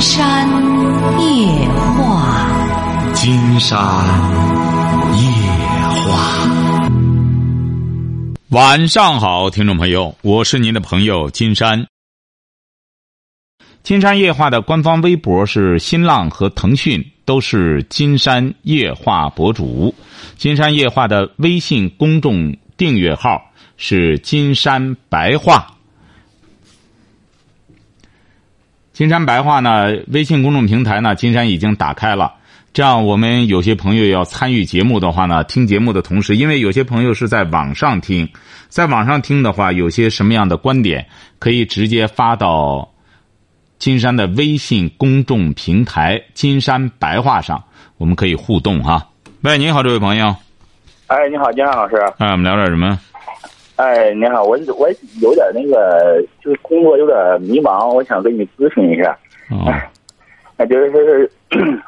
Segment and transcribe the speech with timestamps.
[0.00, 0.48] 山
[1.20, 3.76] 夜话，金山
[5.18, 5.26] 夜
[6.04, 6.48] 话。
[8.50, 11.84] 晚上好，听众朋友，我是您的朋友金山。
[13.82, 19.92] 金山夜话的官方微博是新浪和腾讯，都是金山夜话博主。
[20.36, 25.74] 金山夜话的微信公众订阅号是金山白话。
[28.98, 32.34] 金山白话呢，微信公众平台呢，金山已经打开了。
[32.72, 38.28] 这样，我们有些朋友要参与节目的话呢，听节目的同时，因为有些朋友是在网上听，
[38.68, 41.06] 在网上听的话，有些什么样的观点
[41.38, 42.88] 可以直接发到
[43.78, 47.62] 金山的微信公众平台“金山白话”上，
[47.98, 49.06] 我们可以互动哈。
[49.42, 50.34] 喂，你好，这位朋友。
[51.06, 51.94] 哎，你好，金山老师。
[52.18, 52.98] 哎，我们聊点什么？
[53.78, 54.88] 哎，你好，我我
[55.20, 59.16] 有点那个，就是工作有点迷茫，我想跟你咨询一下。
[59.50, 59.72] 哦，
[60.56, 61.30] 那就是说是，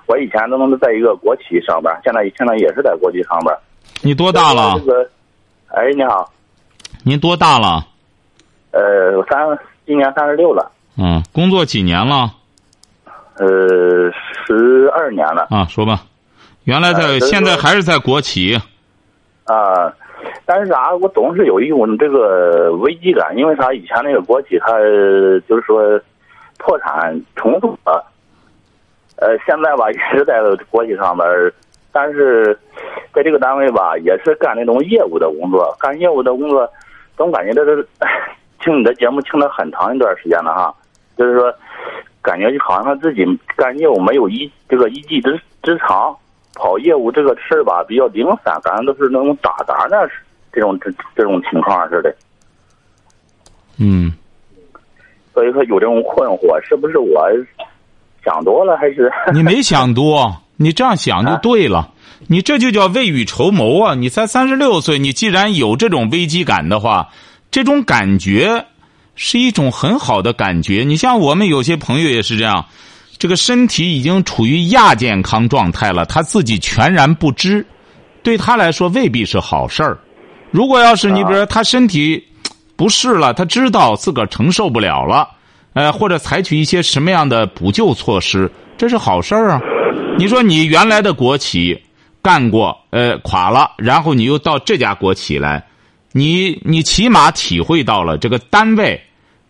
[0.06, 3.52] 我以前都能在一个国企上班，现在现在也是在国企上班。
[4.02, 4.86] 你多大了这？
[4.86, 5.10] 个，
[5.66, 6.32] 哎，你好，
[7.02, 7.84] 您多大了？
[8.70, 12.32] 呃，我三今年三十六了，嗯，工作几年了？
[13.34, 13.46] 呃，
[14.46, 16.04] 十二年了啊，说吧。
[16.62, 18.56] 原来在，呃现在还是在国企。
[19.42, 19.92] 啊。
[20.52, 23.72] 但是啥，我总是有一种这个危机感，因为啥？
[23.72, 24.72] 以前那个国企它
[25.48, 25.80] 就是说
[26.58, 28.04] 破产重组了，
[29.14, 31.24] 呃，现在吧也是在国企上班，
[31.92, 32.58] 但是
[33.14, 36.68] 在这个单位吧也是干那种业务的工作，干业务的工作，
[37.16, 37.86] 总感觉这是
[38.60, 40.74] 听你的节目听了很长一段时间了哈，
[41.16, 41.54] 就是说
[42.22, 46.12] 感觉就好像自己干业务没有一这个一技之之长，
[46.56, 50.10] 跑业务这个事儿吧比较零散，感觉都是那种打杂的
[50.52, 52.14] 这种这这种情况似的。
[53.78, 54.12] 嗯，
[55.32, 57.28] 所以说有这种困惑，是不是我
[58.24, 61.92] 想多了，还是 你没想多，你这样想就对了。
[62.28, 63.94] 你这就叫未雨绸缪啊！
[63.94, 67.08] 你才三十六岁，你既然有这种危机感的话，
[67.50, 68.66] 这种感觉
[69.14, 70.84] 是一种很好的感觉。
[70.86, 72.66] 你像我们有些朋友也是这样，
[73.16, 77.64] 这个身体已经处于亚健康状态了，他自己全然不知，
[78.22, 79.98] 对他来说未必是好事儿。
[80.50, 82.22] 如果要是你比如说他身体
[82.76, 85.28] 不适了，他知道自个儿承受不了了，
[85.74, 89.60] 呃，或者采取一些什么样的补救措施，这是好事儿啊。
[90.18, 91.80] 你说你原来的国企
[92.20, 95.64] 干过，呃，垮了，然后你又到这家国企来，
[96.12, 99.00] 你你起码体会到了这个单位，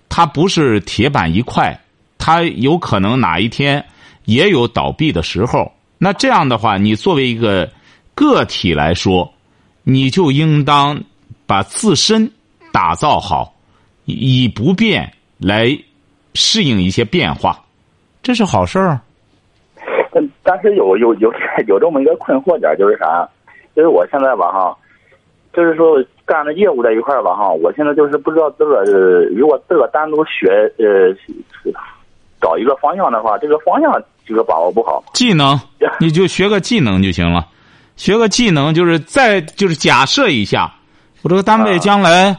[0.09, 1.81] 它不是铁板一块，
[2.19, 3.85] 它有可能哪一天
[4.27, 5.73] 也有倒闭的时候。
[5.99, 7.71] 那这样的话，你作为一个
[8.15, 9.33] 个体来说，
[9.93, 11.03] 你就应当
[11.47, 12.31] 把自身
[12.73, 13.53] 打造好，
[14.05, 15.77] 以以不变来
[16.35, 17.59] 适应一些变化，
[18.23, 19.03] 这是好事儿啊。
[20.13, 21.33] 但但是有有有
[21.67, 23.29] 有这么一个困惑点，就是啥？
[23.75, 24.77] 就是我现在吧哈，
[25.53, 31.13] 就是说干的业务这一块儿吧哈，我现在就是不知道自个儿如果自个单独学呃
[32.41, 35.03] 找一个方向的话，这个方向这个把握不好。
[35.15, 35.59] 技能，
[35.99, 37.47] 你就学个技能就行了。
[38.01, 40.73] 学个技能就是再就是假设一下，
[41.21, 42.35] 我这个单位啊将来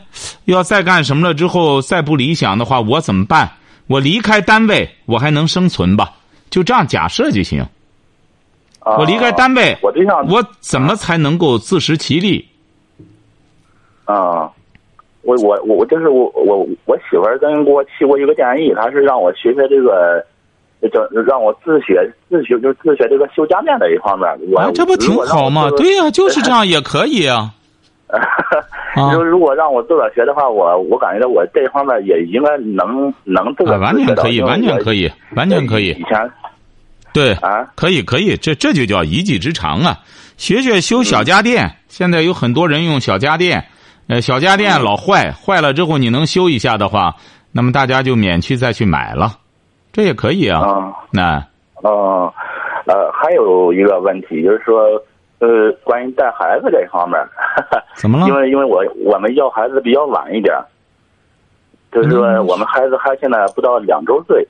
[0.46, 3.48] 要再干什么了之后再不理想的话，我怎么办？
[3.86, 6.14] 我离开单位，我还能生存吧？
[6.50, 7.64] 就这样假设就行。
[8.80, 12.44] 啊、我离开单位，我对象我怎么才能够自食其力？
[14.06, 14.50] 啊，
[15.22, 20.26] 我我我我就是我我我媳妇儿跟给我提过一个建议，她是让我学学这个，
[20.90, 24.28] 叫让我自学自学就自学这个修家电的一方面。
[24.52, 25.70] 我、啊，这不挺好吗？
[25.78, 27.52] 对呀、就 是这样也可以啊。
[28.12, 36.04] 啊如如果让我自个儿学的话，我我感觉到我这方面也应该能能自个啊，完全可以，完全可以，以，完全可以以。
[36.04, 36.32] 前
[37.14, 40.00] 对，啊可以可以，这这就叫一技之长啊！
[40.38, 43.64] 学学修小家电，现在有很多人用小家电，
[44.08, 47.16] 呃，小家电老坏，坏了之后你能修一下的话，
[47.54, 49.34] 那么大家就免去再去买了，
[49.92, 50.60] 这也可以啊。
[50.62, 51.44] 啊那
[51.84, 52.34] 呃
[52.86, 55.02] 呃，还有一个问题就是说，
[55.40, 57.20] 呃，关于带孩子这方面，
[57.96, 60.56] 怎么了因为因为我我们要孩子比较晚一点，
[61.92, 64.48] 就是说嗯我们孩子还现在不到两周岁，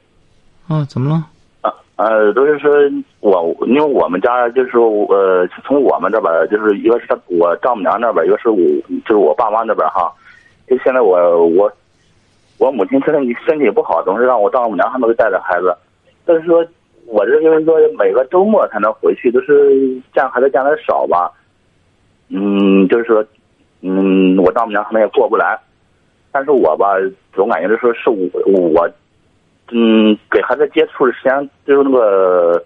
[0.68, 1.26] 啊，怎么了？
[1.62, 2.72] 啊呃，都是说
[3.20, 8.58] 我因为我们家就是说呃，从我们这边儿就是一个是我丈母娘那边儿，一个是我
[9.06, 10.12] 就是我爸妈那边儿哈，
[10.68, 11.72] 就现在我我
[12.62, 15.76] 我母亲身体身体不好，总是让我丈母娘他们给带着孩子，
[16.24, 16.64] 但是说
[17.08, 21.32] 我这因为说每个周末才能回去，都是见孩子见的少吧，
[22.30, 23.26] 嗯，就是说
[23.82, 25.60] 嗯，我丈母娘他们也过不来，
[26.32, 26.94] 但是我吧
[27.34, 28.88] 总感觉就说是我我
[29.72, 32.64] 嗯，给孩子接触的时间就是那个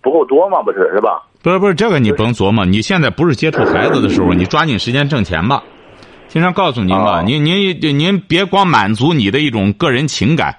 [0.00, 1.20] 不够多嘛，不是是吧？
[1.42, 2.64] 不是不是，这个你甭琢磨。
[2.64, 5.64] 你现在不是接触孩子的时候，你抓紧时间挣钱吧。
[6.32, 10.56] 经常告诉您吧，哦您您您别光满足你的一种个人情感，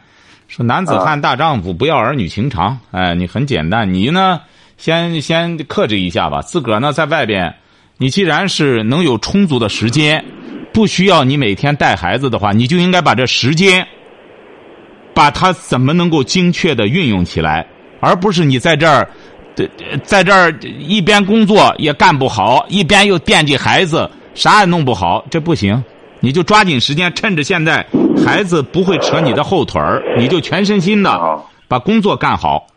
[0.49, 2.77] 说男子汉大丈夫不要儿女情长。
[2.91, 4.41] 哎，你很简单，你呢
[4.77, 6.41] 先先克制一下吧。
[6.41, 7.55] 自个儿呢在外边，
[7.97, 10.25] 你既然是能有充足的时间，
[10.73, 13.87] 不需要你每天带孩子的话，你就应该把这时间，
[15.13, 17.65] 把它怎么能够精确的运用起来，
[18.01, 19.09] 而不是你在这儿。
[19.55, 19.69] 对，
[20.03, 25.83] 在这儿一边工作也干不好，一边又惦记孩子，啥也弄不好，这不行。
[26.19, 27.85] 你就抓紧时间，趁着现在
[28.23, 32.67] 孩子不会扯你的后腿儿，你就全身心的啊把工作干好。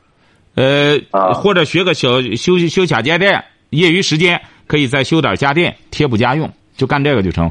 [0.54, 7.50] 呃，啊或者学个小修修小家电，业余时间可以再修点家电，贴补家用，就干这个就成。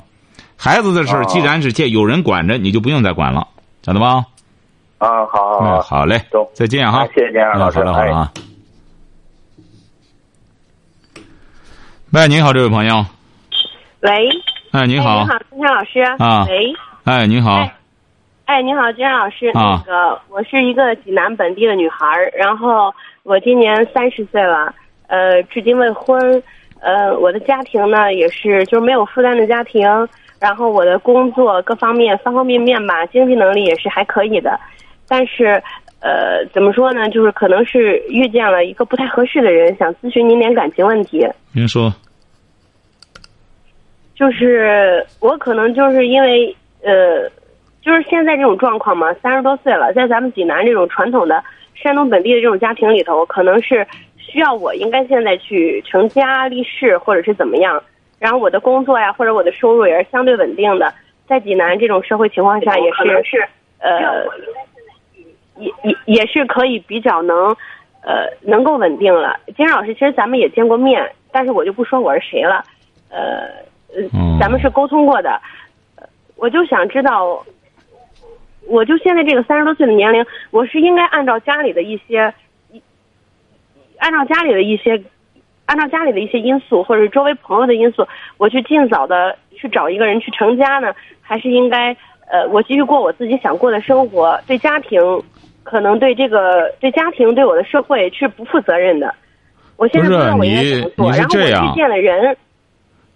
[0.56, 3.47] 孩子的事儿，啊既然是借有人管着，你就不用再管了，
[3.83, 4.25] 晓得吧？
[4.97, 7.07] 啊，好好嗯，好，好嘞懂，再见哈哎。
[7.13, 8.33] 谢谢金山老师嗯好的，好哎的啊。
[12.11, 13.06] 喂，您好，这位朋友。
[14.03, 14.29] 喂，
[14.71, 15.29] 哎，您好哎，你。
[15.29, 16.01] 好，金山老师。
[16.17, 16.73] 啊喂，
[17.05, 17.75] 哎，您好哎。
[18.45, 19.47] 哎，你好，金山老师。
[19.53, 24.75] 啊那个，我是一个济南本地的女孩儿，然后我今年三十岁了，
[25.07, 26.44] 呃，至今未婚。
[26.81, 29.88] 呃，我的家庭呢也是就是没有负担的家庭，
[30.38, 34.59] 然后我的工作各方面方方面面吧，经济能力也是还可以的，
[35.07, 35.63] 但是。
[36.06, 37.09] 呃，怎么说呢？
[37.09, 41.25] 就是可能是遇见了一个不太合适的人，想咨询您点感情问题。
[41.53, 41.89] 您说。
[44.23, 47.29] 就是我可能就是因为呃，
[47.81, 51.43] 就是现在这种状况嘛，三十多岁了，在咱们济南这种传统的
[51.75, 53.85] 山东本地的这种家庭里头，可能是
[54.15, 57.83] 需要我应该现在去成家立室，或者是怎么样。
[58.17, 60.93] 然后我的工作呀，或者我的收入也是相对稳定的，
[61.27, 63.45] 在济南这种社会情况下，也是是
[63.79, 64.23] 呃，
[65.57, 67.49] 也也也是可以比较能
[68.03, 69.37] 呃能够稳定了。
[69.57, 72.63] 金山老师，其实咱们也见过面，但是我就不说我是谁了，
[73.09, 73.61] 呃。
[73.95, 75.40] 呃嗯，咱们是沟通过的，
[75.95, 77.44] 呃我就想知道，
[78.68, 82.34] 我就现在这个三十多岁的年龄，我是应该按照家里的一些，
[82.72, 82.81] 一
[83.98, 85.01] 按照家里的一些，
[85.66, 88.06] 按照家里的一些因素，或者是周围朋友的因素，
[88.38, 91.95] 我去尽早的去找一个人去成家呢，还是应该
[92.31, 95.00] 呃，我继续过我自己想过的生活，对家庭，
[95.63, 99.13] 可能对这个对家庭对我的社会是不负责任的。
[99.78, 102.36] 我现在不知道我应该怎么做，然后我遇见了人。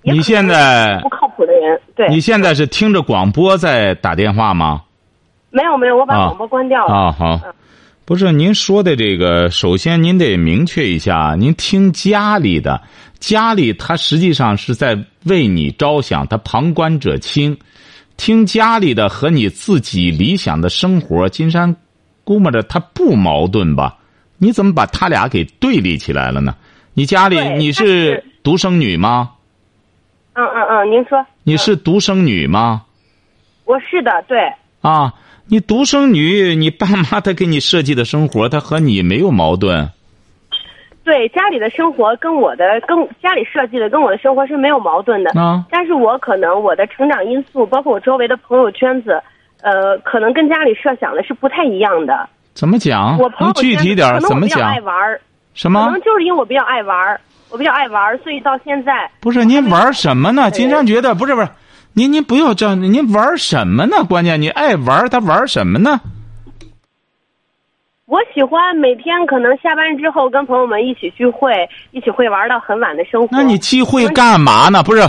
[0.07, 4.81] 也你现在不靠谱的人，对，你现在是听着广播在打电话吗？
[5.49, 6.93] 没有没有，我把啊广播关掉了。
[6.93, 7.53] 啊，好嗯。
[8.05, 12.81] 不是您说的这个，首先您得明确一下，您听家里的，
[13.19, 17.57] 家里他实际上是在为你着想，他旁观者清。
[18.15, 21.75] 听家里的和你自己理想的生活，金山
[22.23, 23.97] 估摸着他不矛盾吧？
[24.37, 26.55] 你怎么把他俩给对立起来了呢？
[26.93, 29.31] 你家里你是独生女吗？
[30.37, 32.83] 嗯嗯嗯，您说，你是独生女吗？
[33.65, 34.37] 我是的，对，
[34.81, 35.11] 啊，
[35.47, 39.89] 你独生女，你爸妈他给你设计的生活，他和你没有矛盾。
[41.03, 45.31] 对，家里的生活跟我的跟家里设计的跟我的生活是没有矛盾的。
[45.31, 49.19] 啊，但是我可能我的成长因素，包括我周围的朋友圈子，
[49.61, 52.29] 呃，可能跟家里设想的是不太一样的。
[52.53, 53.27] 怎么讲我？
[53.29, 54.07] 朋友圈子具体点？
[54.19, 54.79] 怎么可能我比较爱？
[54.81, 55.19] 玩儿，
[55.55, 56.01] 什么可能？
[56.01, 60.49] 就是因为我比较爱玩儿，我比较爱玩，所以到现在，不是您玩什么呢？
[60.51, 61.47] 对金山觉得不是不是，
[61.93, 64.03] 您您不要这样，您玩什么呢？
[64.03, 66.01] 关键你爱玩，他玩什么呢？
[68.05, 71.51] 我喜欢每天可能下班之后跟朋友们一起聚会，
[71.91, 73.29] 一起会玩到很晚的生活。
[73.31, 74.81] 那你聚会干嘛呢？
[74.83, 75.01] 不是，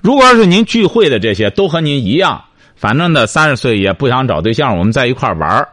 [0.00, 2.42] 如果要是您聚会的这些都和您一样，
[2.74, 5.68] 反正呢三十岁也不想找对象，我们在一块玩儿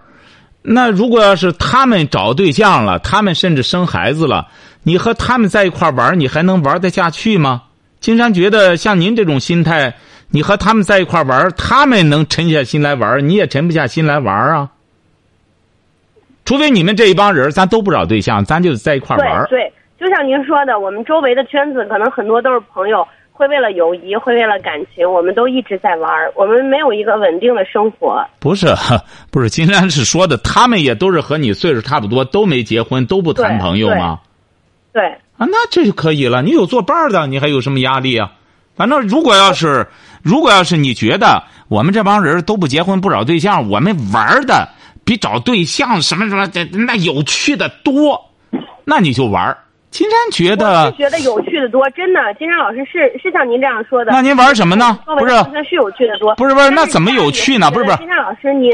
[0.64, 4.48] 那如果要是他们找对象了，他们甚至生孩子了，
[4.82, 7.64] 你和他们在一块玩你还能玩得下去吗？
[8.00, 9.96] 金山觉得像您这种心态，
[10.30, 14.70] 你和他们在一块玩他们能沉下心来玩你也沉不下心来玩啊。
[16.46, 28.24] 除非你们这一帮人，咱都不找对象，咱就在一块玩对，就像您说的，我们周围的圈子可能很多都是朋友，会为了友谊，会为了感情，我们都一直在玩儿，我们没有一个稳定的生活。
[28.40, 28.68] 不是，
[29.32, 34.20] 不是，金山是说的，他们也都是和你岁数差不多，都没结婚，都不谈朋友吗？
[34.94, 35.04] 对，
[35.38, 36.44] 啊，那这就可以了。
[36.44, 38.32] 你有做伴儿的，你还有什么压力啊？
[38.76, 39.88] 反正如果要是，
[40.22, 44.70] 如果要是你觉得我们这帮人都不结婚不找对象，我们玩儿的
[45.04, 48.30] 比找对象什么什么的那有趣的多，
[48.86, 49.58] 那你就玩儿
[49.94, 52.34] 金山觉我得是，觉得有趣的多，真的。
[52.34, 54.12] 金山老师是是像您这样说的。
[54.12, 54.98] 那您玩什么呢？
[55.06, 56.34] 不是的圈子是有趣的多。
[56.34, 58.72] 不是不是那怎么有趣呢不是不是金山老师您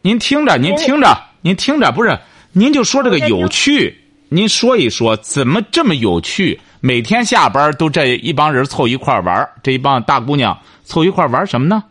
[0.00, 1.08] 您听着，您听着，
[1.42, 2.18] 您听着，不是，
[2.54, 3.94] 您就说这个有趣，
[4.30, 6.58] 您说一说怎么这么有趣？
[6.80, 11.84] 每天下班都这一帮人凑一块玩这一帮大姑娘凑一块玩什么呢？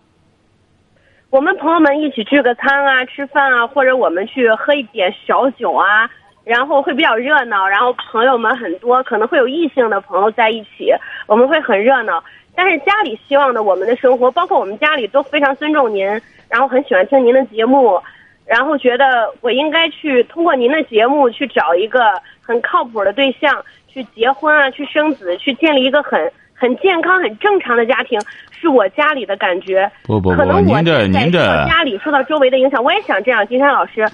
[1.29, 6.09] 我们朋友们一起聚个餐啊，吃饭啊，或者我们去喝一点小酒啊，
[6.43, 7.67] 然后会比较热闹。
[7.67, 10.91] 然后朋友们很多，可能会有异性的朋友在一起，
[11.27, 12.23] 我们会很热闹。
[12.53, 16.05] 但是家里希望的我们的生活，包括我们家里都非常尊重您，
[16.49, 17.97] 然后很喜欢听您的节目，
[18.45, 22.01] 然后觉得我应该去通过您的节目去找一个
[22.41, 28.19] 很靠谱的对象，去结婚啊，去生子，去建立一个很很健康、很正常的家庭，
[28.51, 29.89] 是我家里的感觉。
[30.03, 33.47] 不不不，可能我您这现在您这家里受到周围的影响，我也想这样。
[33.47, 34.05] 金山老师，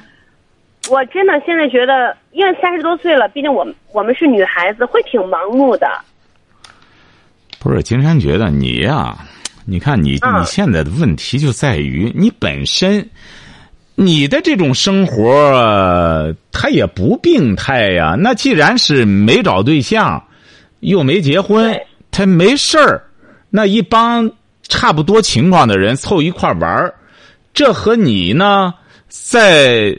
[0.90, 5.88] 我真的现在觉得，因为三十多岁了，毕竟我们我们是女孩子，会挺盲目的。
[7.60, 9.18] 不是金山觉得你呀、
[9.66, 13.10] 你看你嗯你现在的问题就在于你本身，
[13.96, 18.16] 你的这种生活呃它也不病态呀。
[18.18, 20.24] 那既然是没找对象，
[20.80, 21.76] 又没结婚，
[22.12, 23.04] 他没事儿，
[23.50, 24.32] 那一帮
[24.64, 26.94] 差不多情况的人凑一块玩儿
[27.54, 28.74] 这和你呢
[29.10, 29.98] 再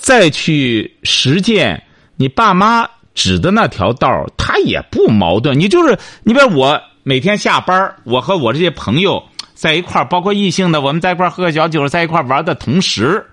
[0.00, 1.82] 再去实践
[2.16, 5.58] 你爸妈指的那条道儿，它也不矛盾。
[5.58, 9.22] 你就是你比如我每天下班我和我这些朋友
[9.54, 13.26] 在一块儿包括异性的，我们在一块儿喝个小酒，在一块儿玩的同时，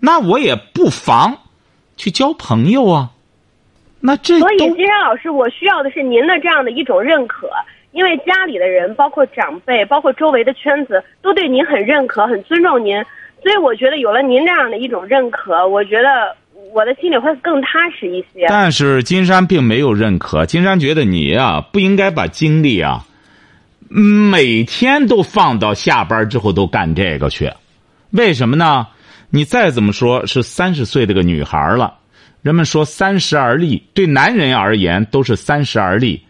[0.00, 1.36] 那我也不妨
[1.96, 3.10] 去交朋友啊。
[4.00, 7.48] 那这所以，金山老师，我需要的是您的这样的一种认可，
[7.92, 12.96] 因为家里的人，包括长辈，包括周围的圈子，都对您很认可、很尊重您。
[13.44, 16.34] 所以，我觉得有了您这样的一种认可，我觉得
[16.72, 18.46] 我的心里会更踏实一些。
[18.48, 23.04] 但是金山并没有认可，金山觉得你呀、不应该把精力啊，
[23.90, 27.52] 每天都放到下班之后都干这个去，
[28.12, 28.86] 为什么呢？
[29.28, 31.92] 你再怎么说是三十岁的个女孩了，
[32.40, 36.22] 人们说三十而立，对男人而言都是三十而立。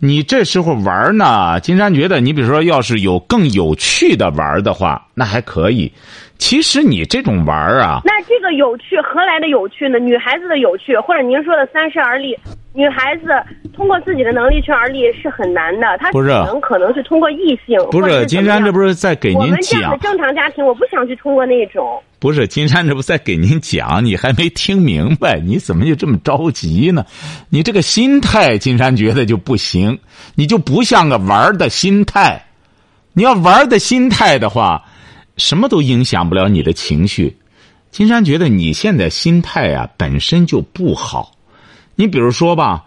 [0.00, 5.92] 你这时候玩呢，金山觉得你比如说要是有更有趣的玩的话，那还可以。
[6.38, 9.98] 其实你这种玩儿啊，那这个有趣何来的有趣呢？
[9.98, 12.36] 女孩子的有趣，或者您说的三十而立，
[12.72, 13.26] 女孩子
[13.74, 17.76] 通过自己的能力去而立是很难的，她不是只能可能是通过异性。
[17.90, 19.98] 不是是金山，这不是是在给您我们这样讲的？
[19.98, 22.00] 正常家庭，我不想去通过那种。
[22.20, 27.04] 不是金山，这不在给您讲，你还没听明白，你怎么就这么着急呢？
[27.50, 29.98] 你这个心态，金山觉得就不行，
[30.36, 32.44] 你就不像个玩儿的心态。
[33.12, 34.80] 你要玩儿的心态的话，
[35.38, 37.34] 什么都影响不了你的情绪。
[37.90, 41.32] 金山觉得你现在心态啊本身就不好。
[41.94, 42.84] 你比如说吧，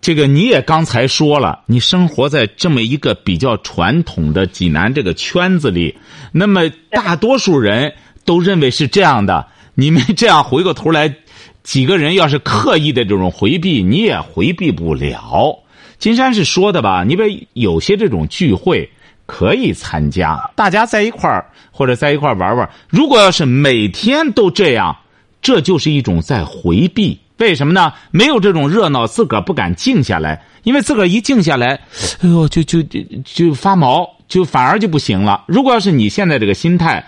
[0.00, 5.94] 这个你也刚才说了，你生活在这么一个比较传统的济南这个圈子里，
[6.32, 7.92] 那么大多数人
[8.24, 9.46] 都认为是这样的。
[9.74, 11.14] 你们这样回过头来，
[11.62, 15.58] 几个人要是刻意的这种回避，你也回避不了。
[15.98, 17.04] 金山是说的吧？
[17.04, 18.90] 你别有些这种聚会
[19.30, 22.68] 可以参加，大家在一块儿或者在一块儿玩玩。
[22.88, 24.96] 如果要是每天都这样，
[25.40, 27.16] 这就是一种在回避。
[27.38, 27.92] 为什么呢？
[28.10, 31.80] 没有这种热闹，自个儿不敢静下来，因为自个儿一静下来，
[32.20, 35.44] 哎呦，就就就就发毛，就反而就不行了。
[35.46, 37.02] 如果要是你现在这个心态，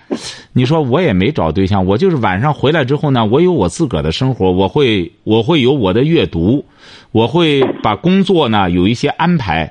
[0.52, 6.64] 你说我也没找对象，我就是晚上回来之后呢，我有我自个儿的生活，我会我会有我的阅读，
[7.10, 9.70] 我会把工作呢有一些安排，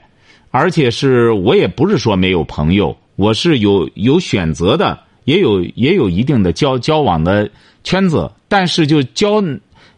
[0.52, 7.50] 而且是我也不是说没有朋友，我是有有选择的，也有也有一定的交交往的
[7.84, 9.42] 圈子，但是就交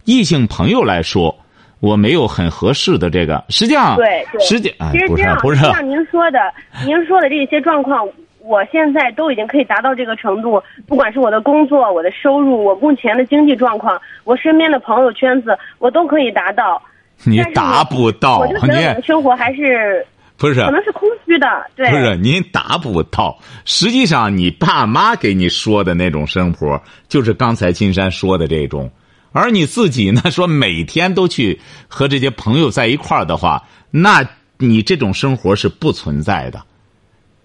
[0.05, 1.36] 异性朋友来说，
[1.79, 3.43] 我没有很合适的这个。
[3.50, 6.39] 实际上，对对实际哎其实不是金老师不是，像您说的，
[6.86, 8.07] 您说的这些状况，
[8.39, 10.62] 我现在都已经可以达到这个程度。
[10.86, 16.81] 不管是我的工作、我的收入、我目前的经济状况、我身边的朋友圈子，我都可以达到。
[17.25, 20.05] 你达不到我就，觉得我你的生活还是
[20.44, 21.48] 不是可能是空虚的。
[21.74, 23.40] 对，不是您达不到。
[23.64, 28.92] 实际上，你爸妈给你说的那种生活，就是刚才金山说的这种。
[29.32, 36.62] 而你自己呢，说每天都去和这些朋友在一块儿的话，那你这种生活是不存在的。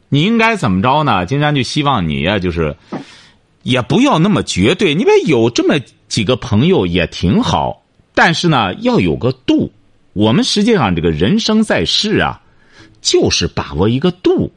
[0.09, 1.25] 你应该怎么着呢？
[1.25, 2.77] 金山就希望你呀、就是
[3.63, 4.93] 也不要那么绝对。
[4.95, 5.79] 因为有这么
[6.09, 9.73] 几个朋友也挺好，但是呢，要有个度。
[10.15, 12.41] 我们实际上这个人生在世啊，
[13.01, 14.51] 就是把握一个度。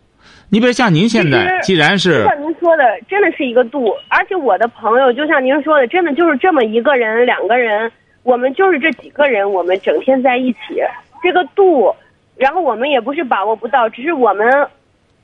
[0.49, 3.93] 你比如像您现在，既然是像您说的，真的是一个度。
[4.09, 7.89] 而且我的朋友，就像您说的，真的就是这么一个人、两个人，
[8.23, 10.83] 我们就是这几个人，我们整天在一起，
[11.23, 11.95] 这个度，
[12.35, 14.67] 然后我们也不是把握不到，只是我们，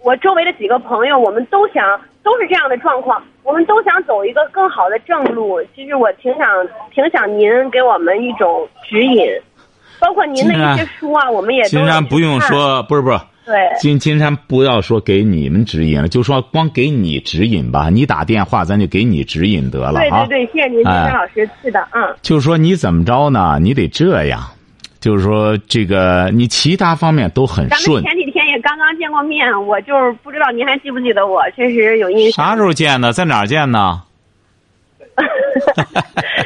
[0.01, 5.59] 我周围的几个朋友，我们都想都都是这样的状况，我们都想走一个更好的正路。
[5.73, 9.25] 其实我挺想挺想您给我们一种指引，
[9.99, 17.89] 包括您的一些书啊，我们也都金山不用说，不是不是，对，金金山不要说给你们指引了，就说光给你指引吧。
[17.89, 20.25] 你打电话，咱就给你指引得了啊。
[20.25, 22.15] 对对对，谢谢您，金山老师，是的，嗯。
[22.21, 23.57] 就是说你怎么着呢？
[23.61, 24.41] 你得这样，
[24.99, 28.03] 就是说这个你其他方面都很咱们顺。
[28.03, 32.45] 前几天也刚刚见过面，我就是不知道您还记不记得我，确实有印象。
[32.45, 33.13] 啥时候见的？
[33.13, 34.03] 在哪儿见呢？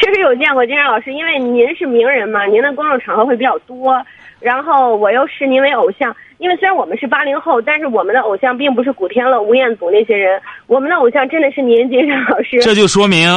[0.00, 4.02] 确确实有见过金山老师，因为您是名人嘛，您的公众场合会比较多。
[4.40, 12.58] 然后我又视您为偶像，因为虽然我们是八零后，但是我们的偶像并不是古天乐、吴彦祖那些人，我们的偶像真的是您金山老师。
[12.62, 13.28] 这就说明，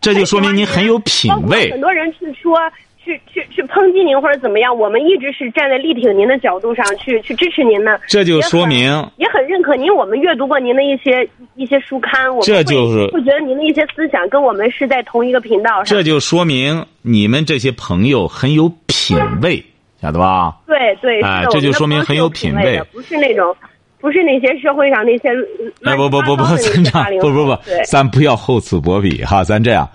[0.00, 1.80] 这就说明您很有品位很。
[1.80, 2.58] 多人是说。
[3.10, 8.00] 去去去抨击您或者怎么样，我们一直是站在力挺您的角度上去去支持您的。
[8.06, 8.86] 这就说明
[9.16, 9.92] 也很认可您。
[9.92, 15.84] 我们阅读过您的一些一些书刊，我们这会就是会觉得您的一些思想跟我们是在同一个频道上。
[15.84, 19.64] 这就说明你们这些朋友很有品位，
[20.00, 20.56] 晓得吧？
[20.66, 23.54] 对对，哎这就说明很有品品位，不是那种，
[24.00, 25.30] 不是那些社会上那些
[25.84, 29.88] 哎，不不不不，七咱这样不不不，，咱不要厚此薄彼哈，咱这样，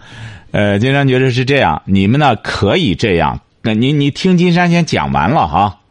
[0.55, 5.81] 呃，金山觉得是这样，你们呢可以这样，那你你听金山先讲完了哈。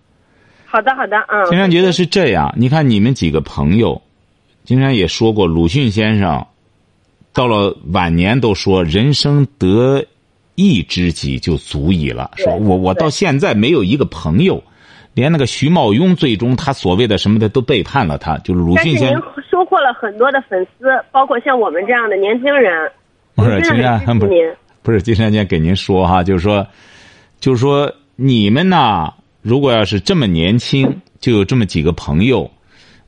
[0.64, 1.44] 好的好的，嗯。
[1.50, 4.00] 金山觉得是这样，你看你们几个朋友，
[4.64, 6.46] 金山也说过，鲁迅先生
[7.34, 10.02] 到了晚年都说，人生得
[10.54, 12.30] 一知己就足矣了。
[12.36, 14.64] 说我我到现在没有一个朋友，
[15.12, 19.22] 连那个徐茂庸最终他所谓的什么的都背叛了他，就是鲁但是您迅先生。
[19.50, 22.90] 收获了很多的粉丝，包括像我们这样的年轻人，
[23.34, 24.18] 不是金山
[24.82, 26.66] 不是金山先给您说哈，就是说，
[27.40, 29.12] 就是说你们呐，
[29.42, 32.50] 如果要是这么年轻，就有这么几个朋友，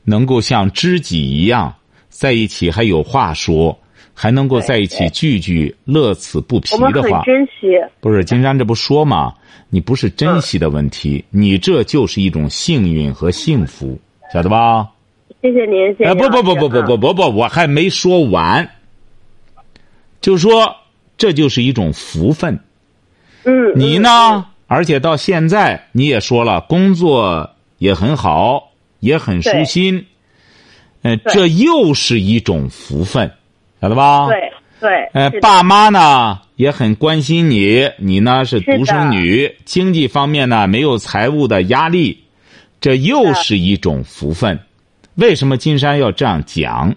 [0.03, 1.73] 能够像知己一样
[2.09, 3.77] 在一起，还有话说，
[4.13, 7.67] 还能够在一起聚聚，乐此不疲的话，珍惜，
[7.99, 9.33] 不是金山这不说嘛？
[9.69, 13.99] 你不是珍惜的问题，你这就是一种幸运和幸福，
[14.33, 14.87] 晓得吧？
[15.41, 18.67] 谢谢您，谢谢哎，不不不不不不不不，我还没说完。
[20.21, 20.75] 就说
[21.17, 22.59] 这就是一种福分。
[23.43, 24.01] 嗯，你嗯？
[24.01, 24.45] 呢？
[24.67, 30.05] 而且到现在你也说了，工作也很好，也很舒心。
[31.03, 33.31] 呃，这又是一种福分，
[33.81, 34.27] 晓得吧？。
[34.27, 42.25] 对对，呃，爸妈呢也很关心你，你呢是独生女，经济方面呢没有财务的压力，
[42.81, 44.59] 这又是一种福分。
[45.15, 46.93] 为什么金山要这样讲？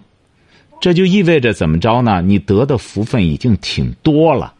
[0.81, 2.21] 这就意味着怎么着呢？
[2.21, 4.53] 你得的福分已经挺多了，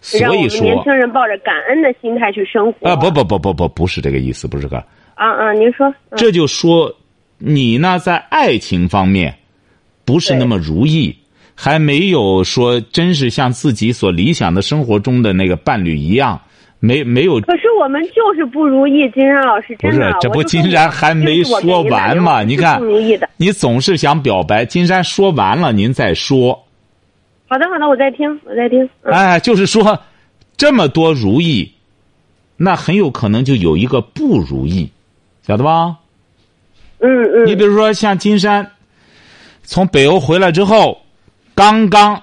[0.00, 2.88] 所以说年轻人抱着感恩的心态去生活。
[2.88, 4.78] 啊，不不不不不，不是这个意思，不是这个，
[5.14, 6.92] 啊啊，您说，嗯这就说
[7.38, 9.32] 你呢在爱情方面
[10.04, 11.16] 不是那么如意，
[11.54, 16.40] 还没有说真是像自己所理想的生活中的那个伴侣一样，
[16.80, 22.42] 没没有可是我们就是不如意，金山老师不是真的。，这不金山还没说完吗？
[22.42, 26.64] 你看不如意的。，你总是想表白，金山说完了您再说。
[27.46, 28.82] 好的好的，我在听，我在听。
[29.02, 29.98] 嗯哎，就是说，
[30.56, 31.70] 这么多如意，
[32.56, 34.90] 那很有可能就有一个不如意，
[35.46, 35.96] 晓得吧？
[37.00, 37.46] 嗯嗯。
[37.46, 38.70] 你比如说像金山，
[39.64, 41.02] 从北欧回来之后，
[41.54, 42.22] 刚刚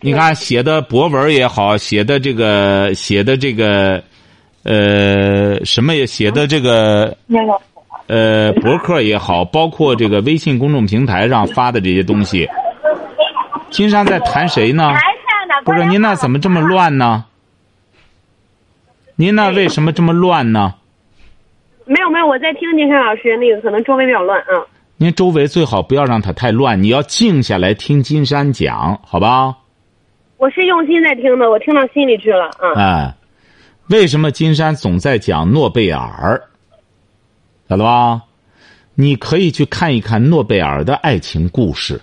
[0.00, 4.02] 你看写的博文也好，写的这个写的这个，
[4.64, 7.16] 呃，什么也写的这个，
[8.06, 12.48] 呃，博客也好，包括这个微信公众平台上发的这些东西，
[13.70, 14.92] 金山在谈谁呢？
[15.64, 17.24] 不是您那怎么这么乱呢？
[19.16, 20.74] 您那为什么这么乱呢？
[21.86, 24.66] 没有没有，我在听金山老师，那个可能周围比较乱啊。
[24.96, 29.56] 您周围最好不要让它太乱，你要静下来听金山讲，好吧？
[30.36, 32.72] 我是用心在听的，我听到心里去了啊。
[32.76, 33.14] 哎，
[33.90, 36.40] 为什么金山总在讲诺贝尔？
[37.68, 38.22] 晓得吧？
[38.94, 42.00] 你可以去看一看诺贝尔的爱情故事。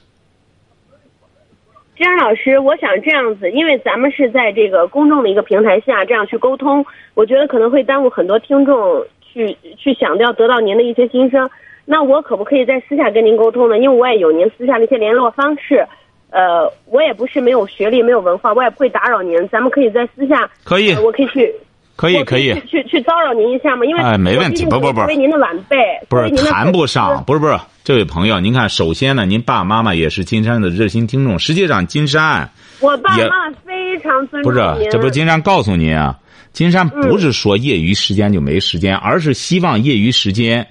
[1.96, 11.50] 金山老师，我想这样子，因为咱们是在这个公众的一个平台下这样去沟通，我觉得可能会耽误很多听众去去想要得到您的一些心声。
[11.92, 13.78] 那我可不可以在私下跟您沟通呢？
[13.78, 15.86] 因为我也有您私下的一些联络方式，
[16.30, 19.36] 呃，我也不是没有学历、没有文化，我也不会打扰您。
[19.50, 21.54] 咱们可以在私下，可以呃我可以去，
[21.98, 23.86] 可以可以去，去去骚扰您一下吗？
[23.86, 25.76] 因为哎没问题不不不作为您的晚辈，
[26.08, 31.38] 不是谈不上，不是不是，这位朋友，您看，首先呢，您爸爸妈妈也是金山的热心听众。
[31.40, 32.50] 实际上，金山
[32.80, 36.18] 我爸妈非常尊重不是，，这不是金山告诉您啊，
[36.54, 40.66] 金山嗯不是说业余时间就没时间，而是希望业余时间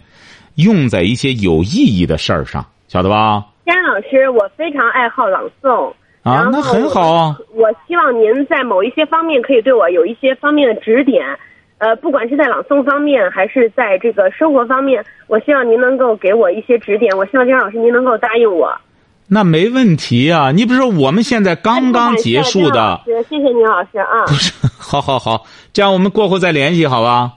[0.56, 3.44] 用在一些有意义的事儿上，晓得吧？
[3.66, 5.92] 佳老师，我非常爱好朗诵。
[6.22, 7.36] 啊，那很好啊。
[7.54, 11.24] 我希望您在某一些方面可以对我有一些方面的指点，
[11.78, 17.16] 呃，不管是在朗诵方面还是在这个生活方面，我希望您能够给我一些指点。
[17.16, 18.70] 我希望佳老师您能够答应我。
[19.28, 23.00] 那没问题啊，你比如说我们现在刚刚结束的。
[23.06, 24.26] 谢谢您老师啊。
[24.26, 27.34] 不是， 好好好，这样我们过后再联系，好吧？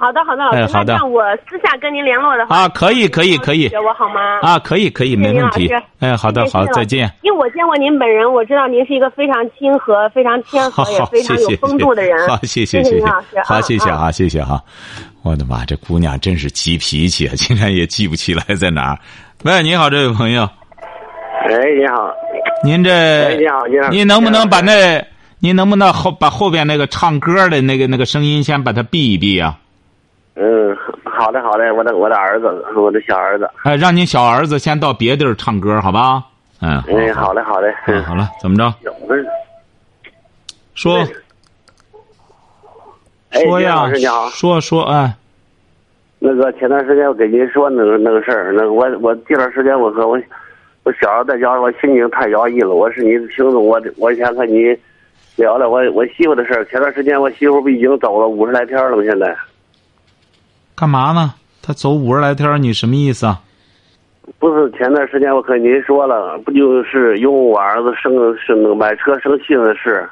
[0.00, 0.72] 好的，好的，老师。
[0.72, 0.96] 好的。
[0.96, 2.56] 那我私下跟您联络的话。
[2.56, 3.68] 啊，可以，可以，可以。
[3.76, 4.40] 我好吗？
[4.40, 5.70] 啊，可以，可以，没问题。
[5.98, 7.12] 哎，好的，好，再见。
[7.20, 12.26] 因为我见过您本人，我知道您是一个非常亲和、非常谦和， 也非常有风度的人。
[12.26, 13.26] 好，谢谢，谢谢老师。
[13.44, 14.58] 好，谢谢哈，谢谢哈。
[15.22, 18.98] 我的妈，这姑娘真是急脾气啊，竟然也记不起来在哪儿。
[19.44, 20.48] 喂，你好，这位朋友。
[21.44, 22.10] 哎，你好。
[22.64, 22.90] 您这。
[22.90, 23.88] 哎，你好，你好。
[23.90, 25.04] 您能不能把那，
[25.40, 29.58] 您能不能后把后边那个唱歌的那个那个声音先把它闭一闭啊？
[30.42, 30.74] 嗯，
[31.04, 33.46] 好的好的，我的我的儿子，我的小儿子。
[33.62, 36.22] 哎，让您小儿子先到别地儿唱歌，好吧？
[36.62, 36.82] 嗯。
[36.88, 37.70] 哎，好嘞好嘞。
[37.86, 38.72] 嗯，好了，怎么着？
[40.74, 41.04] 说。
[43.32, 43.86] 说呀，
[44.32, 45.14] 说说哎。
[46.18, 50.18] 那个前段时间我给您说那个那个事儿，那个我我这段时间我和我
[50.84, 52.70] 我小儿子在家，我心情太压抑了。
[52.70, 54.74] 我是你的听众，我我想和你
[55.36, 56.64] 聊聊我我媳妇的事儿。
[56.64, 59.02] 前段时间我媳妇不已经走了五十来天了吗？
[59.04, 59.36] 现在。
[60.80, 61.34] 干嘛呢？
[61.60, 63.38] 他走五十来天，你什么意思啊？
[64.38, 70.08] 不是前段时间我和您说了，不就是因为我儿子生生那个买车生气的事。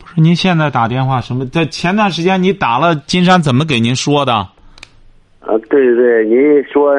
[0.00, 1.46] 不是您现在打电话什么？
[1.46, 4.32] 在前段时间你打了金山，怎么给您说的？
[4.32, 6.96] 啊，对对，您说，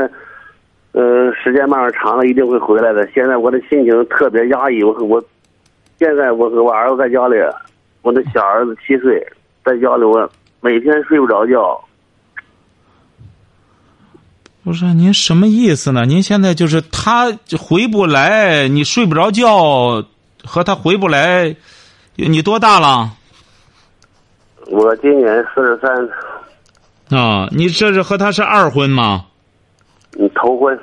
[0.94, 3.06] 嗯，时间慢慢长了，一定会回来的。
[3.14, 5.22] 现在我的心情特别压抑，我我，
[5.98, 7.36] 现在我和我儿子在家里，
[8.04, 9.22] 我的小儿子七岁，
[9.66, 10.32] 在家里我
[10.62, 11.78] 每天睡不着觉。
[14.70, 16.06] 不是您什么意思呢？
[16.06, 20.04] 您现在就是他回不来，你睡不着觉，
[20.46, 21.56] 和他回不来，
[22.16, 23.12] 你多大了？
[24.68, 27.20] 我今年四十三。
[27.20, 29.26] 啊，你这是和他是二婚吗？
[30.12, 30.80] 你，头婚。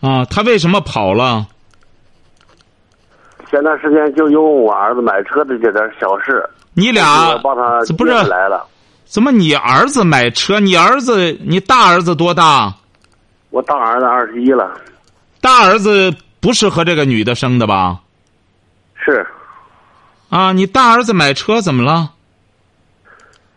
[0.00, 1.44] 啊，他为什么跑了？
[3.50, 6.48] 前段时间就因为我儿子买车的这点小事。
[6.74, 7.36] 你俩
[7.98, 8.64] 不是来了？
[9.04, 10.60] 怎么你儿子买车？
[10.60, 12.72] 你儿子，你大儿子多大？
[13.54, 14.68] 我大儿子二十一了，
[15.40, 18.00] 大儿子不是和这个女的生的吧？
[18.96, 19.24] 是，
[20.28, 22.10] 啊，你大儿子买车怎么了？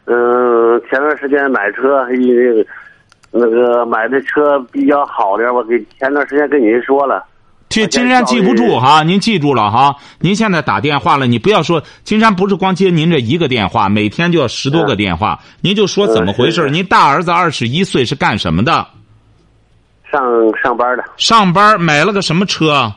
[0.06, 2.06] 嗯，前段时间买车，
[3.32, 7.26] 那个买的车比较好点，我给前段时间跟您说了。
[7.68, 9.96] 这金山记不住哈，您记住了哈。
[10.20, 15.40] 您现在打电话了，你不要说金山不是光接您这一个电话，每天就要十多个电话。
[15.62, 16.70] 您就说怎么回事？
[16.70, 18.86] 您大儿子二十一岁是干什么的？
[20.18, 22.92] 上上班的，上班买了个什么车？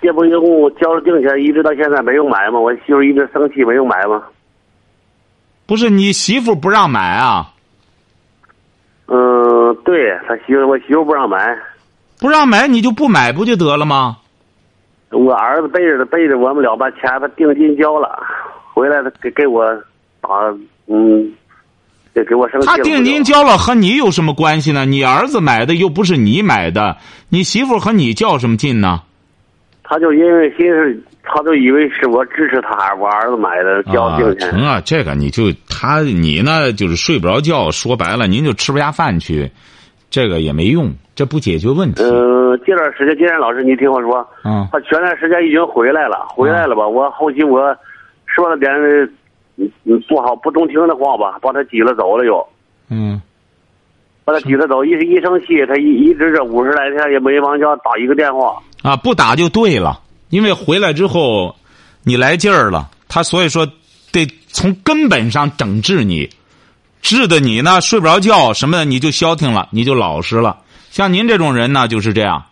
[0.00, 2.58] 这不一共交了定钱，一直到现在没有买吗？
[2.58, 4.20] 我媳妇一直生气，没有买吗？
[5.64, 7.52] 不是你媳妇不让买啊？
[9.06, 11.56] 嗯，对他媳妇，我媳妇不让买。
[12.18, 14.16] 不让买，你就不买不就得了吗？
[15.10, 18.18] 我儿子背着背着我们俩把钱他定金交了，
[18.74, 19.64] 回来他给给我
[20.20, 20.28] 打
[20.86, 21.32] 嗯。
[22.14, 24.84] 给我生他定金交了和你有什么关系呢？
[24.84, 26.96] 你儿子买的又不是你买的，
[27.30, 29.02] 你媳妇和你较什么劲呢？
[29.82, 34.50] 他就因为心思，他就以为是我支持他，我儿子买的交定钱。
[34.50, 39.50] 成啊，这个你就他你呢就是睡不着觉，说白了您就吃不下饭去，
[40.10, 42.02] 这个也没用，这不解决问题。
[42.02, 46.86] 嗯，这段时间金山老师，你听我说，嗯，他前段时间已经回来了，回来了吧？
[46.86, 47.74] 我后期我
[48.26, 48.70] 说了点。
[49.56, 52.46] 嗯嗯，不好不中听的话吧，把他挤了走了又。
[52.88, 53.20] 嗯。
[54.24, 58.56] 把他挤了走，一一生气，他一一直这五十来天也没往家打一个电话。
[58.80, 61.56] 啊，不打就对了，因为回来之后，
[62.04, 63.66] 你来劲儿了，他所以说
[64.12, 66.30] 得从根本上整治你，
[67.00, 70.56] 治的你呢睡不着觉什么的，你就消停了，你就老实了。
[70.92, 72.44] 像您这种人呢就是这样。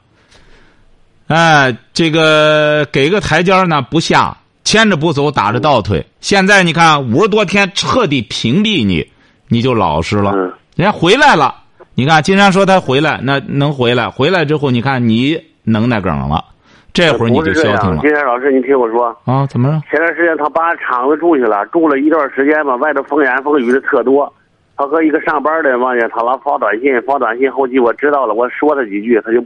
[1.29, 4.37] 哎，这个给个台阶呢不下。
[4.71, 6.07] 牵着不走，打着倒退。
[6.21, 9.05] 现在你看，五十多天彻底屏蔽你，
[9.49, 10.33] 你就老实了。
[10.77, 11.53] 人家回来了，
[11.97, 14.09] 你看，金山说他回来，那能回来？
[14.09, 16.45] 回来之后，你看你能耐梗了，
[16.93, 17.99] 这会儿你就消停了。
[18.03, 19.83] 金山老师，你听我说啊，怎么了？
[19.91, 24.33] 前段时间他搬厂子住去了，住了一段时间吧，外头风言风语的特多。
[24.77, 27.51] 他和一个上班的往见他老发短信，发短信。
[27.51, 29.45] 后期我知道了，我说他几句，他就。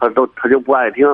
[0.00, 1.04] 他都他就不爱听，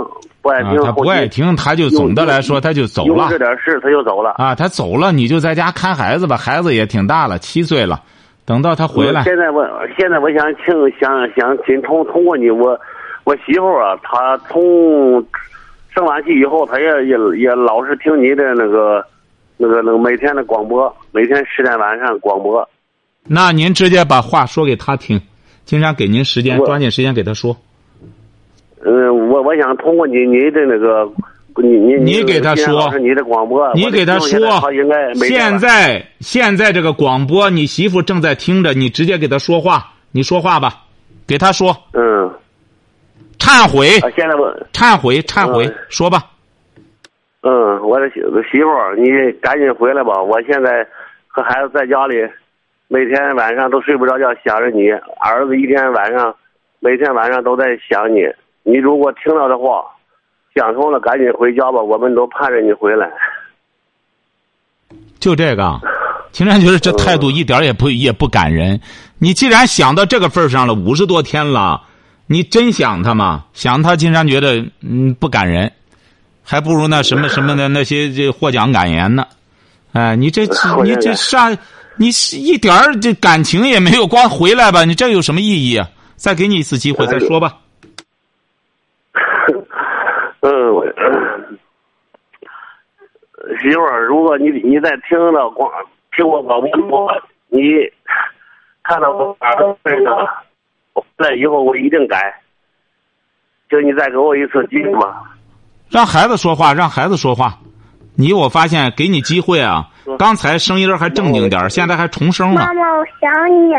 [0.44, 0.76] 不爱听。
[0.82, 3.28] 他不爱听，他就总的来说他就走了。
[3.30, 4.32] 这点事他就走了。
[4.32, 6.36] 啊，他走了，你就在家看孩子吧。
[6.36, 8.02] 孩子也挺大了，七岁了，
[8.44, 9.22] 等到他回来。
[9.22, 9.66] 现在我
[9.98, 12.78] 现在我想请想想请通通过你我
[13.24, 15.24] 我媳妇啊，她从
[15.94, 19.02] 生完气以后，她也也也老是听你的那个
[19.56, 22.68] 那个那个每天的广播，每天十点晚上广播。
[23.26, 25.18] 那您直接把话说给他听，
[25.64, 27.56] 金山给您时间，抓紧时间给他说。
[28.84, 31.10] 嗯，我我想通过你你的那个
[31.56, 40.82] 你你你给他说你的广播，你给他说他应该，现在现在这个广播，你媳妇正在听着，你直接给他说话，你说话吧，
[41.26, 42.30] 给他说嗯
[43.38, 46.22] 忏悔，啊，现在我忏悔，忏悔嗯，说吧。
[47.46, 48.14] 嗯，我的媳
[48.50, 50.22] 媳妇儿，你赶紧回来吧！
[50.22, 50.86] 我现在
[51.26, 52.16] 和孩子在家里，
[52.88, 54.90] 每天晚上都睡不着觉，想着你。
[55.20, 56.34] 儿子一天晚上，
[56.80, 58.22] 每天晚上都在想你。
[58.64, 59.84] 你如果听到的话，
[60.54, 63.08] 想通了，赶紧回家吧，我们都盼着你回来。
[65.20, 65.80] 就这个，
[66.32, 68.80] 秦山觉得这态度一点也不也不感人。
[69.18, 71.82] 你既然想到这个份儿上了，五十多天了，
[72.26, 73.44] 你真想他吗？
[73.52, 75.70] 想他，金山觉得嗯不感人，
[76.42, 79.26] 还不如那什么 什么的那些这获奖感言呢。
[79.92, 80.42] 哎，你这
[80.82, 81.56] 你这感上
[81.96, 85.88] 你是一点儿这感情也没有，光回来吧，你这有什么意义啊？
[86.16, 87.56] 再给你一次机会， 再说吧。
[90.46, 90.84] 嗯，我
[93.62, 95.70] 媳妇儿，如果你你在听到广
[96.14, 97.10] 听我广播，
[97.48, 97.60] 你
[98.82, 100.14] 看到我儿子身上，
[100.92, 102.42] 我回来以后我一定改。
[103.70, 105.34] 就你再给我一次机会吧。
[105.88, 107.58] 让孩子说话，让孩子说话。
[108.14, 112.66] 你我发现给你机会啊，刚才声音还正经点儿现在还重声了。
[112.66, 113.72] 妈妈，我想你。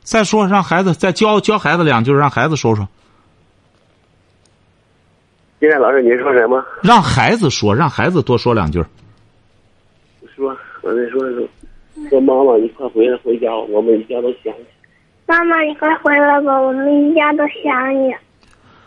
[0.00, 2.88] 再说，让孩子再教教孩子两句，让孩子说说，
[5.60, 6.64] 今天老师您说什么？
[6.82, 8.80] 让孩子说，让孩子多说两句。
[10.36, 11.48] 说，我再说说。
[12.08, 14.64] 说妈妈，你快回来回家，我们一家都想你。
[15.26, 18.14] 妈妈，你快回来吧，我们一家都想你。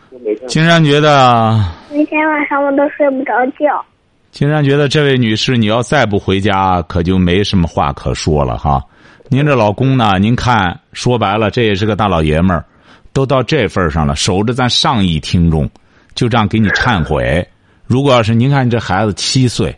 [0.08, 3.84] 我每天金山觉得，每天晚上我都睡不着觉。
[4.30, 8.82] 金山觉得这位女士，你要再不回家，可就没什么话可说了哈。
[9.28, 10.18] 您这老公呢？
[10.18, 12.64] 您看，说白了，这也是个大老爷们儿，
[13.12, 15.68] 都到这份儿上了，守着咱上亿听众，
[16.14, 17.46] 就这样给你忏悔。
[17.86, 19.76] 如果要是您看这孩子七岁，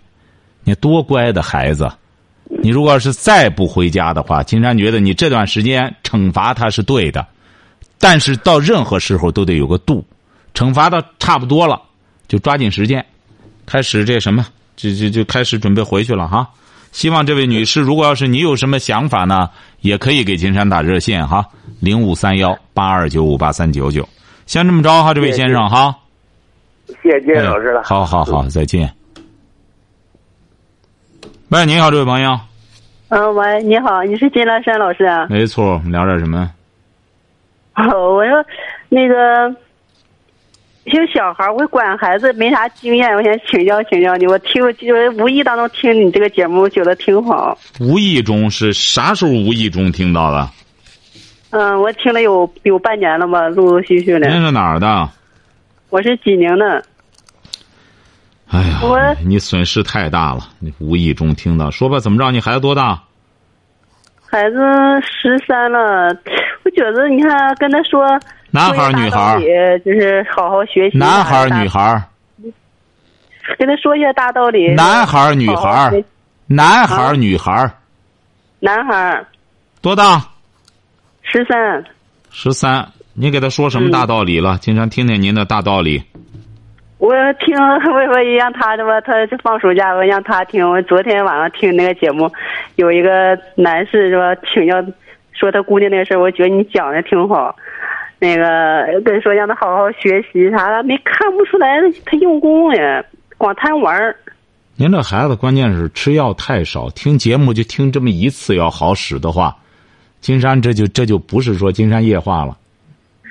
[0.63, 1.91] 你多乖的孩子，
[2.63, 7.27] 你如果要是再不回家的话，金山觉得你这段时间惩罚他是对的，
[7.99, 10.05] 但是到任何时候都得有个度，
[10.55, 11.81] 惩罚到差不多了，
[12.29, 13.05] 就抓紧时间，
[13.67, 16.49] 开始这什么，就就就开始准备回去了哈。
[16.93, 21.45] 希望这位女士，如果要是你有什么想法呢，也可以给金山打热线哈，
[21.81, 24.09] 零五三幺八二九五八三九九。
[24.47, 25.97] 先这么着哈，这位先生哈。
[26.87, 27.81] 谢谢金老师了。
[27.81, 28.91] 哎好好好，再见。
[31.51, 32.39] 喂，你好，这位朋友。
[33.09, 35.27] 嗯，喂，你好，你是金兰山老师啊？
[35.31, 36.51] 没错，我们聊点什么？
[37.77, 38.45] 哦，我说
[38.89, 39.49] 那个
[40.85, 44.27] 有小孩儿，我管孩子没啥经验，我想请教请教你。
[44.27, 47.57] 我听，就是无意当中听你这个节目，我觉得挺好。
[47.79, 50.49] 无意中是啥时候无意中听到的？
[51.51, 54.29] 嗯，我听了有有半年了吧，陆陆续续的。
[54.29, 55.09] 您是哪儿的？
[55.91, 56.85] 我是济宁的。
[58.49, 60.49] 哎呀我，你损失太大了！
[60.59, 62.31] 你无意中听到，说吧，怎么着？
[62.31, 63.03] 你孩子多大？
[64.31, 64.57] 孩子
[65.03, 66.09] 十三了，
[66.65, 68.05] 我觉得你看跟他说，
[68.51, 69.39] 男孩儿女孩
[69.85, 70.99] 就是好好学习。
[70.99, 72.03] 男孩儿女孩儿？
[73.59, 74.75] 跟他说一下大道理。
[74.75, 76.05] 男孩儿女孩？
[76.47, 77.71] 男孩儿女孩儿？
[78.61, 79.27] 男孩儿
[79.81, 80.23] 多大？
[81.23, 81.85] 十三。
[82.31, 82.87] 十三。
[83.17, 84.59] 你给他说什么大道理了？
[84.59, 86.03] 金山听听您的大道理。
[86.99, 90.69] 我听我我也让他的吧，他就放暑假，我让他听。
[90.69, 92.29] 我昨天晚上听那个节目，
[92.77, 94.83] 有一个男士是吧，请教
[95.33, 97.55] 说他姑娘那个事儿，我觉得你讲的挺好。
[98.19, 103.05] 那个跟说让他好好学习啥的，没看不出来他用功呀，
[103.39, 104.17] 光贪玩儿。
[104.77, 109.55] 您这孩子关键是吃药太少，听节目就听这么一次，要好使的话，
[110.21, 112.57] 金山这就这就不是说金山夜话了，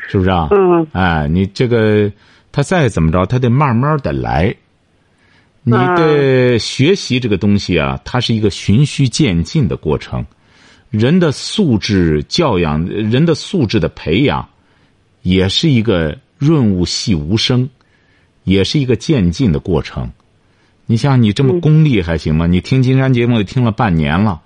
[0.08, 0.48] 是不是啊？
[0.52, 2.12] 嗯哎，你这个
[2.52, 4.56] 他再怎么着，他得慢慢的来。
[5.66, 10.26] 你的学习这个东西啊，它是一个循序渐进的过程。
[10.90, 14.46] 人的素质教养，人的素质的培养，
[15.22, 17.70] 也是一个润物细无声，
[18.44, 20.12] 也是一个渐进的过程。
[20.86, 22.46] 你像你这么功利还行吗？
[22.46, 24.42] 你听金山节目也听了半年了，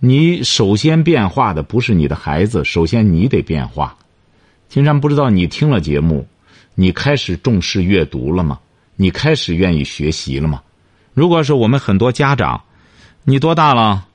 [0.00, 3.96] 你首先变化的不是你的孩子，首先你得变化。
[4.72, 6.26] 金山不知道你听了节目，
[6.74, 8.58] 你开始重视阅读了吗？
[8.96, 10.62] 你开始愿意学习了吗？
[11.12, 12.58] 如果是我们很多家长，
[13.24, 14.06] 你多大了？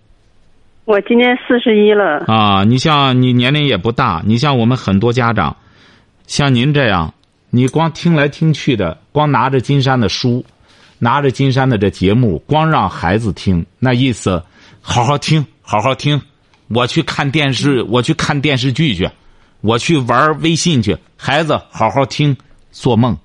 [0.85, 2.23] 我今年四十一了。
[2.25, 5.55] 啊，你像你年龄也不大，你像我们很多家长，
[6.25, 7.13] 像您这样，
[7.51, 10.43] 你光听来听去的，光拿着金山的书，
[10.97, 14.41] 拿着金山的这节目，光让孩子听，那意思，
[14.81, 16.19] 好好听，好好听，
[16.69, 19.07] 我去看电视，我去看电视剧去，
[19.61, 22.35] 我去玩微信去，孩子好好听，
[22.71, 23.17] 做梦，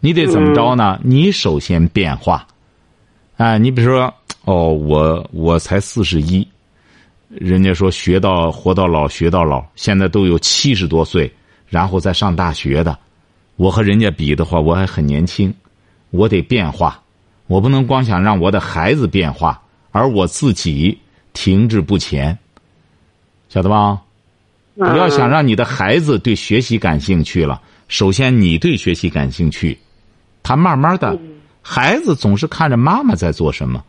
[0.00, 1.00] 你得怎么着呢？
[1.02, 2.46] 你首先变化，
[3.36, 4.12] 哎，你比如说，
[4.44, 6.46] 哦，我我才四十一。
[7.28, 11.30] 人家说学到活到老学到老，现在都有七十多岁，
[11.68, 12.96] 然后再上大学的。
[13.56, 15.52] 我和人家比的话，我还很年轻，
[16.10, 17.02] 我得变化，
[17.46, 20.96] 我不能光想让我的孩子变化，而我自己
[21.32, 22.38] 停滞不前，
[23.48, 24.00] 晓得吧？
[24.76, 29.78] 不要想让你的孩子对学习感兴趣了，首先你对学习感兴趣，
[30.42, 31.18] 他慢慢的，
[31.62, 33.82] 孩子总是看着妈妈在做什么，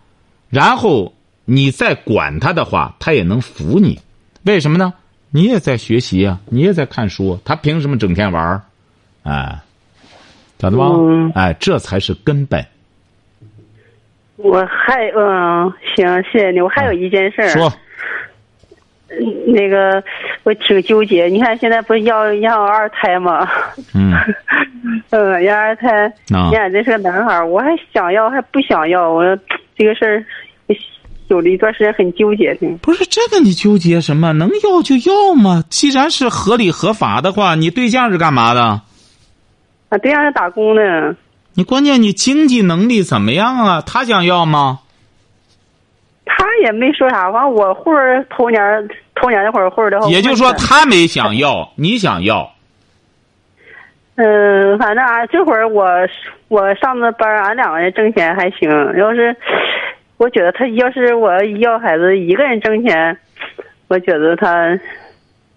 [0.50, 1.14] 然后。
[1.50, 3.98] 你再管他的话，他也能服你。
[4.44, 4.94] 为什么呢？
[5.30, 8.62] 你也在学习啊，你也在看书，他凭什么整天玩儿？
[9.24, 9.58] 哎，
[10.60, 10.86] 晓得吧？
[11.36, 12.66] 哎，这才是根本。
[14.36, 16.60] 我还嗯，行，谢谢你。
[16.60, 17.48] 我还有一件事。
[17.52, 17.72] 说。
[19.48, 20.04] 那个，
[20.44, 21.26] 我挺纠结。
[21.26, 23.48] 你看，现在不是要要二胎吗？
[23.96, 24.14] 嗯。
[25.12, 26.08] 嗯，要二胎。
[26.34, 26.50] 啊。
[26.52, 29.10] 现在这是个男孩我还想要，还不想要。
[29.12, 29.24] 我
[29.76, 30.26] 这个事儿。
[31.30, 34.32] 有了一段时间很纠结的，不是这个你纠结什么？
[34.32, 35.62] 能要就要嘛。
[35.70, 38.62] 既然是合理合法的话，你对象是干嘛的？
[39.90, 41.18] 啊，对象是打工的。
[41.54, 43.84] 你关键你经济能力怎么样啊？
[43.86, 44.80] 他想要吗？
[46.38, 48.62] 他也没说啥，反正我户儿头年
[49.16, 50.00] 头年那会儿户儿的。
[50.10, 52.54] 也就是说，他没想要，你想要。
[54.16, 55.86] 嗯，反正啊这会儿我
[56.48, 58.70] 我上的班，俺两个人挣钱还行。
[58.98, 59.36] 要是。
[60.20, 63.16] 我觉得他要是我要孩子一个人挣钱，
[63.88, 64.76] 我觉得他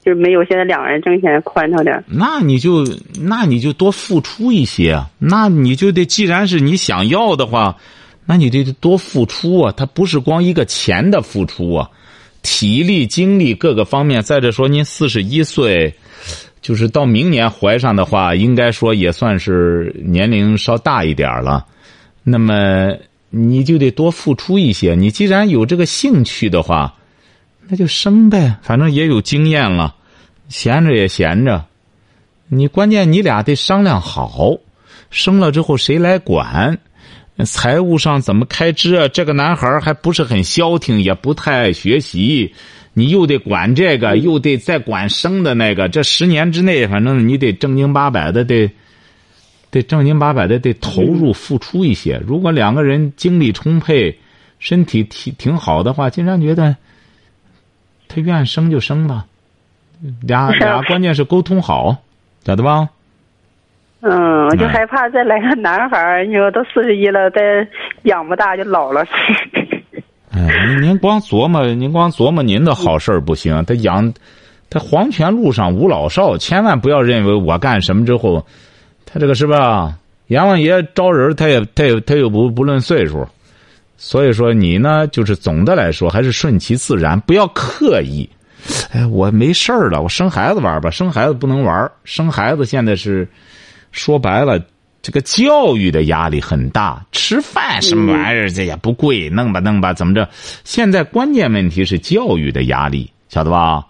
[0.04, 2.04] 就没有现在两个人挣钱宽敞点。
[2.06, 2.84] 那你就
[3.18, 7.74] 那你就多付出一些，那你就得既然是你想要的话，
[8.30, 9.74] 那你得多付出啊。
[9.76, 11.90] 他不是光一个钱的付出啊，
[12.42, 14.22] 体力、精力各个方面。
[14.22, 15.92] 再者说，您四十一岁，
[16.62, 21.66] 就是到明年怀上的话，应该说也算是年龄稍大一点了。
[22.22, 22.94] 那么。
[23.32, 24.96] 你就得多付出一些。
[24.96, 26.96] 你既然有这个兴趣的话，
[27.68, 29.94] 那就生呗，反正也有经验了，
[30.48, 31.64] 闲着也闲着。
[32.48, 34.56] 你关键你俩得商量好，
[35.10, 36.76] 生了之后谁来管，
[37.44, 39.08] 财务上怎么开支啊？
[39.08, 42.54] 这个男孩还不是很消停，也不太爱学习，
[42.92, 45.88] 你又得管这个，又得再管生的那个。
[45.88, 48.70] 这十年之内，反正你得正经八百的得。
[49.72, 52.20] 得正经八百的得投入付出一些。
[52.26, 54.12] 如果两个人精力充沛，
[54.58, 56.76] 身体挺挺好的话，金山觉得
[58.08, 59.24] 他愿生就生吧。
[60.22, 61.96] 俩 俩关键是沟通好，
[62.44, 62.88] 晓得吧？
[64.00, 67.40] 嗯，我就害怕再来个男孩儿，你说都四十一了，再
[68.04, 69.04] 养不大就老了。
[70.32, 73.64] 哎，您您光琢磨，您光琢磨您的好事儿不行。
[73.64, 74.12] 他养，
[74.70, 78.46] 他黄泉路上无老少，千万不要认为我干什么之后。
[79.04, 79.92] 他这个是吧？
[80.28, 83.26] 阎王爷招人，他也他也他又不不论岁数，
[83.96, 88.30] 所以说你呢，就是总的来说还是顺其自然，不要刻意。
[88.92, 93.26] 哎，我没事儿了，我生孩子玩吧，生孩子不能玩生孩子现在是
[93.92, 94.60] 说白了，
[95.02, 100.28] 这个教育的压力很大，吃饭什么玩意儿这也不贵，弄吧弄吧怎么着？
[100.64, 103.84] 现在关键问题是教育的压力，晓得吧？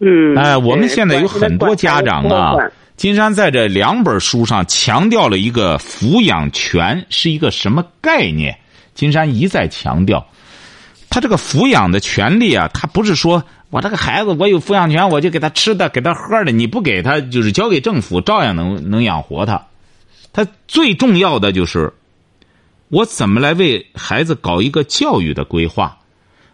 [0.00, 0.36] 嗯。
[0.36, 2.54] 哎，我们现在有很多家长啊。
[2.96, 8.56] 金山在这两本书上强调了一个抚养权是一个什么概念？
[8.94, 10.24] 金山一再强调，
[11.10, 19.66] 他这个抚养的权利啊，他不是说我这个孩子我有抚养权，我就给他吃的给他喝的，你不给他就是交给政府，照样能能养活他。
[20.32, 21.92] 他最重要的就是，
[22.88, 25.98] 我怎么来为孩子搞一个教育的规划？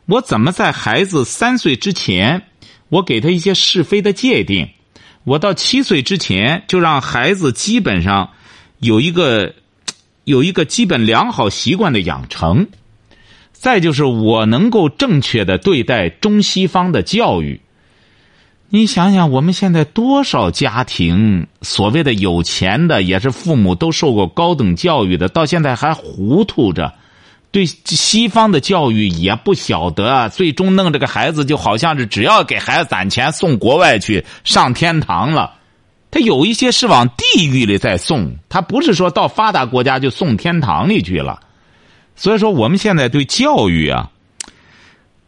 [0.07, 2.45] 我怎么在孩子三岁之前，
[2.89, 4.71] 我给他一些是非的界定？
[5.25, 8.31] 我到七岁之前，就让孩子基本上
[8.79, 9.53] 有一个
[10.25, 12.69] 有一个基本良好习惯的养成。
[13.61, 17.61] 再就是我能够正确的对待中西方的教育。
[18.71, 26.95] 你想想，我们现在多少家庭所谓的有钱的，也是父母都受过高等教育的，到现在还糊涂着。
[27.51, 35.53] 对西方的教育也不晓得，最终弄这个孩子就好像是只要给孩子攒钱送国外去上天堂了，
[36.11, 41.39] 他有一些是往地狱里在送，他不是说到发达国家就送天堂里去了。
[42.17, 44.11] 所以说，我们现在对教育啊，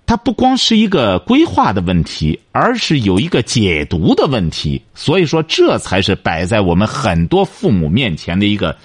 [0.04, 4.82] 他它不光是一个规划的问题，而是有一个解读的问题。
[4.94, 8.76] 所以说，这才是摆在我们很多父母面前的一个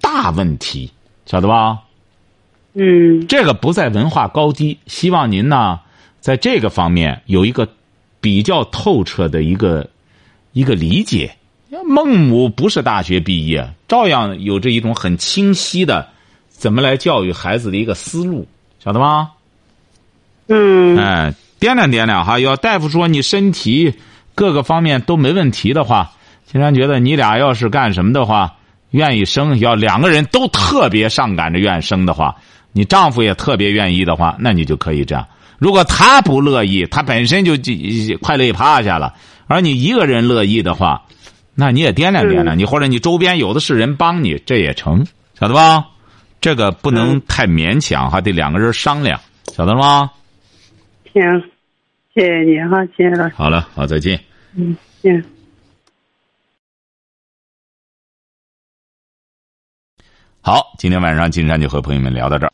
[0.00, 0.90] 大问题，
[1.26, 1.80] 晓得吧？
[2.72, 5.80] 嗯这个不在文化高低，希望您呢，
[6.18, 7.68] 在这个方面有一个
[8.22, 9.86] 比较透彻的一个
[10.54, 11.36] 一个理解。
[11.84, 16.08] 孟母不是大学毕业，照样有着一种很清晰的
[16.60, 18.46] 怎么来教育孩子的一个思路，
[18.84, 19.30] 晓得吗？
[20.46, 22.38] 嗯哎，掂量掂量哈。
[22.38, 23.94] 要大夫说你身体
[24.34, 26.12] 各个方面都没问题的话，
[26.44, 28.56] 金山觉得你俩要是干什么的话，
[28.90, 32.36] 愿意生，要两个人都特别上赶着愿意生的话，
[32.72, 35.26] 你丈夫也特别愿意的话，那你就可以这样。
[35.58, 37.72] 如果他不乐意，他本身就就
[38.20, 39.14] 快累趴下了，
[39.46, 41.00] 而你一个人乐意的话，
[41.54, 45.06] 那你也掂量掂量，你或者你周边有的是人帮你，这也成，
[45.38, 45.86] 晓得吧？
[46.40, 49.20] 这个不能太勉强，还得两个人商量，
[49.52, 50.10] 晓得了吗？
[51.12, 51.22] 行，
[52.14, 54.18] 谢谢你哈，谢谢老师，好了，好，再见。
[54.54, 55.22] 嗯行。
[60.40, 62.52] 好，今天晚上金山就和朋友们聊到这儿。